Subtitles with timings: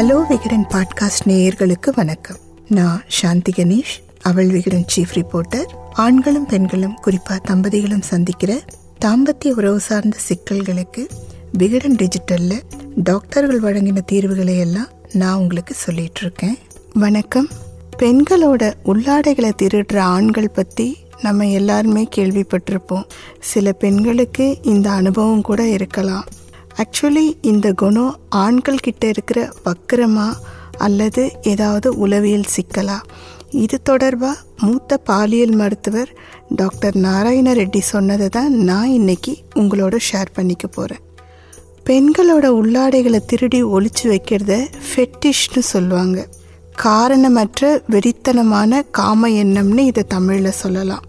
[0.00, 2.36] Hello Vikatan podcast நேயர்களுக்கு வணக்கம்.
[2.68, 8.60] நான் சாந்தி கணேஷ் அவள் விகடன் சீஃப் ரிப்போர்ட்டர் ஆண்களும் பெண்களும் குறிப்பா தம்பதிகளும் சந்திக்கிற
[9.04, 11.08] தாம்பத்திய உறவு சார்ந்த சிக்கல்களுக்கு
[11.52, 12.60] விகடன் டிஜிட்டல்ல
[12.96, 16.58] டாக்டர்கள் வழங்கின தீர்வுகளை எல்லாம் நான் உங்களுக்கு சொல்லிட்டு இருக்கேன்.
[16.92, 17.48] வணக்கம்.
[17.98, 23.04] பெண்களோட உள்ளாடைகளை திருடுற ஆண்கள் பத்தி நம்ம எல்லாருமே கேள்விப்பட்டிருப்போம்.
[23.40, 26.24] சில பெண்களுக்கு இந்த அனுபவம் கூட இருக்கலாம்.
[26.76, 30.32] ஆக்சுவலி இந்த குணம் ஆண்கள் கிட்ட இருக்கிற வக்கரமா
[30.78, 32.98] அல்லது ஏதாவது உளவியல் சிக்கலா?
[33.50, 36.14] இது தொடர்பாக மூத்த பாலியல் மருத்துவர்
[36.48, 41.00] டாக்டர் நாராயண ரெட்டி சொன்னதை தான் நான் இன்னைக்கு உங்களோட ஷேர் பண்ணிக்க போகிறேன்
[41.86, 46.28] பெண்களோட உள்ளாடைகளை திருடி ஒழிச்சு வைக்கிறத ஃபெட்டிஷ்னு சொல்லுவாங்க.
[46.76, 51.02] காரணமற்ற வெறித்தனமான காம எண்ணம்னு இதை தமிழில் சொல்லலாம்.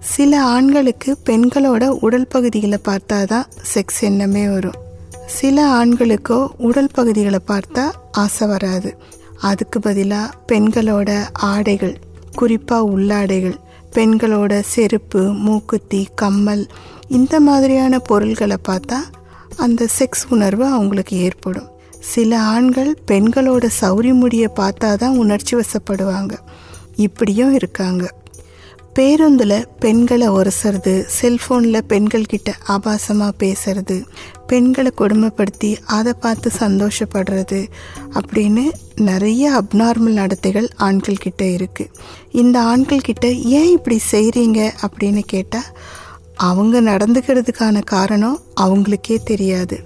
[0.00, 4.87] சில ஆண்களுக்கு பெண்களோட உடல் பகுதிகளை பார்த்தா தான் செக்ஸ் எண்ணமே வரும்.
[5.36, 8.90] சில ஆண்களுக்கோ உடல் பகுதிகளை பார்த்தா ஆசை வராது.
[9.40, 11.96] அதுக்கு பதிலாக பெண்களோட ஆடைகள்
[12.34, 13.56] குறிப்பாக உள்ளாடைகள்
[13.92, 16.66] பெண்களோட செருப்பு மூக்குத்தி கம்மல்
[17.08, 18.98] இந்த மாதிரியான பொருள்களை பார்த்தா
[19.56, 21.68] அந்த செக்ஸ் உணர்வு அவங்களுக்கு ஏற்படும்.
[22.00, 26.34] சில ஆண்கள் பெண்களோட சௌரி முடியை பார்த்தா தான் உணர்ச்சி வசப்படுவாங்க.
[26.96, 28.04] இப்படியும் இருக்காங்க.
[28.98, 33.96] பேருந்தில் பெண்களை ஒரசுறது செல்ஃபோனில் பெண்கள் கிட்ட ஆபாசமாக பேசுறது
[34.46, 37.60] பெண்களை கொடுமைப்படுத்தி அதை பார்த்து சந்தோஷப்படுறது
[38.14, 38.64] அப்படின்னு
[39.00, 41.92] நிறைய அப்நார்மல் நடத்தைகள் ஆண்கள் கிட்ட இருக்குது
[42.32, 45.70] இந்த ஆண்கள் கிட்ட ஏன் இப்படி செய்கிறீங்க அப்படின்னு கேட்டால்
[46.48, 49.78] அவங்க நடந்துக்கிறதுக்கான காரணம் அவங்களுக்கே தெரியாது.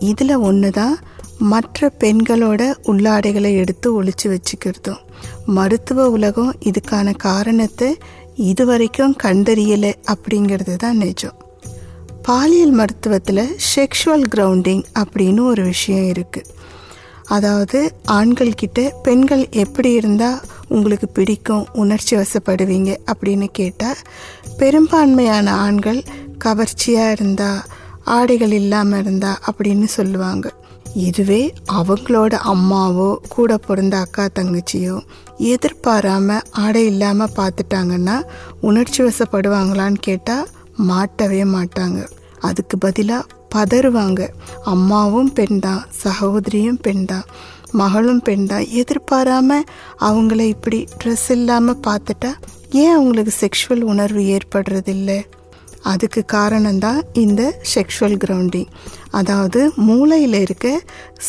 [0.00, 0.98] இதில் ஒன்று தான்
[1.38, 5.02] மற்ற பெண்களோட உள்ளாடைகளை எடுத்து ஒழிச்சு வச்சுக்கிறதும்.
[5.46, 7.90] மருத்துவ உலகம் இதுக்கான காரணத்தை
[8.36, 11.34] இதுவரைக்கும் கண்டறியலை அப்படிங்கிறது தான் நிஜம்.
[12.22, 16.54] பாலியல் மருத்துவத்தில் செக்ஷுவல் கிரவுண்டிங் அப்படின்னு ஒரு விஷயம் இருக்குது
[17.24, 23.96] அதாவது ஆண்கள்கிட்ட பெண்கள் எப்படி இருந்தால் உங்களுக்கு பிடிக்கும் உணர்ச்சி வசப்படுவீங்க அப்படின்னு கேட்டால்
[24.58, 26.04] பெரும்பான்மையான ஆண்கள்
[26.38, 27.60] கவர்ச்சியாக இருந்தால்
[28.04, 30.52] ஆடைகள் இல்லாமல் இருந்தால் அப்படின்னு சொல்லுவாங்க.
[31.04, 31.40] இதுவே
[31.78, 34.96] அவங்களோட அம்மாவோ கூட பிறந்த அக்கா தங்கச்சியோ
[35.52, 38.16] எதிர்பாராம ஆடை இல்லாமல் பார்த்துட்டாங்கன்னா
[38.60, 40.46] உணர்ச்சி வசப்படுவாங்களான்னு கேட்டால்
[40.90, 42.00] மாட்டவே மாட்டாங்க.
[42.40, 44.22] அதுக்கு பதிலாக பதறுவாங்க.
[44.64, 47.26] அம்மாவும் பெண் தான் சகோதரியும் பெண் தான்
[47.80, 49.58] மகளும் பெண் தான் எதிர்பாராம
[50.08, 52.32] அவங்கள இப்படி ட்ரெஸ் இல்லாமல் பார்த்துட்டா
[52.82, 55.18] ஏன் அவங்களுக்கு செக்ஷுவல் உணர்வு ஏற்படுறதில்லை?
[55.92, 57.42] அதுக்கு காரணம்தான் இந்த
[57.74, 58.70] செக்ஷுவல் கிரவுண்டிங்
[59.10, 60.68] அதாவது மூளையில் இருக்க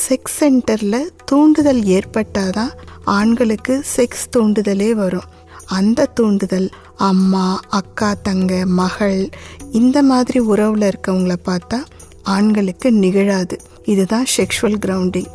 [0.04, 2.74] செக்ஸ் சென்டரில் தூண்டுதல் ஏற்பட்டால் தான்
[3.18, 5.28] ஆண்களுக்கு செக்ஸ் தூண்டுதலே வரும்.
[5.78, 6.68] அந்த தூண்டுதல்
[7.10, 7.46] அம்மா
[7.80, 9.20] அக்கா தங்க மகள்
[9.72, 11.80] இந்த மாதிரி உறவில் இருக்கவங்கள பார்த்தா
[12.36, 13.56] ஆண்களுக்கு நிகழாது.
[13.92, 15.32] இதுதான் செக்ஷுவல் கிரவுண்டிங்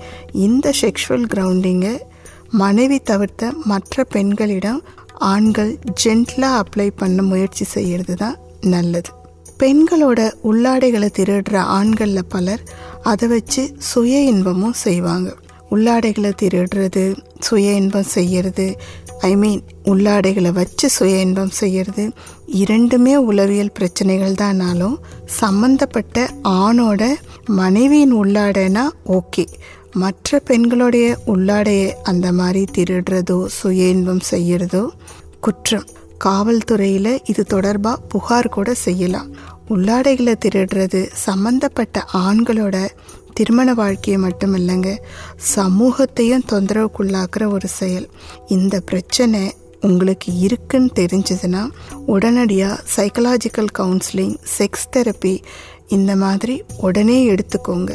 [0.46, 1.94] இந்த செக்ஷுவல் கிரவுண்டிங்கை
[2.62, 4.80] மனைவி தவிர்த்த மற்ற பெண்களிடம்
[5.32, 5.72] ஆண்கள்
[6.02, 8.36] ஜென்ட்லாக அப்ளை பண்ண முயற்சி செய்கிறது தான்
[8.66, 9.10] நல்லது.
[9.58, 12.62] பெண்களோட உள்ளாடைகளை திருடுற ஆண்களில் பலர்
[13.02, 15.34] அதை வச்சு சுய இன்பமும் செய்வாங்க.
[15.70, 18.76] உள்ளாடைகளை திருடுறது சுய இன்பம் செய்யறது
[19.20, 22.10] ஐ மீன் உள்ளாடைகளை வச்சு சுய இன்பம் செய்யறது
[22.46, 27.06] இரண்டுமே உளவியல் பிரச்சனைகள் தானாலும் சம்மந்தப்பட்ட ஆணோட
[27.46, 29.46] மனைவியின் உள்ளாடைனா ஓகே.
[29.92, 34.88] மற்ற பெண்களுடைய உள்ளாடையை அந்த மாதிரி திருடுறதோ சுய இன்பம் செய்யறதோ
[35.40, 35.84] குற்றம்.
[36.24, 39.30] காவல்துறையில் இது தொடர்பாக புகார் கூட செய்யலாம்.
[39.68, 42.88] உள்ளாடைகளை திருடுறது சம்பந்தப்பட்ட ஆண்களோட
[43.34, 44.98] திருமண வாழ்க்கையை மட்டும் இல்லைங்க
[45.36, 48.08] சமூகத்தையும் தொந்தரவுக்குள்ளாக்குற ஒரு செயல்.
[48.48, 51.62] இந்த பிரச்சனை உங்களுக்கு இருக்குன்னு தெரிஞ்சதுன்னா
[52.06, 55.42] உடனடியாக சைக்கலாஜிக்கல் கவுன்சிலிங் செக்ஸ் தெரப்பி
[55.88, 57.92] இந்த மாதிரி உடனே எடுத்துக்கோங்க.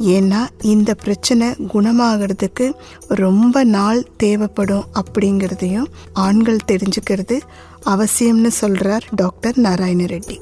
[0.00, 2.72] ஏன்னா இந்த பிரச்சனை குணமாகிறதுக்கு
[3.08, 7.38] ரொம்ப நாள் தேவைப்படும் அப்படிங்கிறதையும் ஆண்கள் தெரிஞ்சுக்கிறது
[7.84, 10.40] அவசியம்னு சொல்கிறார் டாக்டர் நாராயண ரெட்டி.